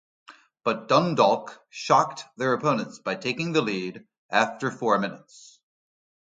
But 0.63 0.87
Dundalk 0.87 1.63
shocked 1.69 2.23
their 2.35 2.53
opponents 2.53 2.97
by 2.97 3.13
taking 3.13 3.53
the 3.53 3.61
lead 3.61 4.07
after 4.31 4.71
four 4.71 4.97
minutes. 4.97 5.59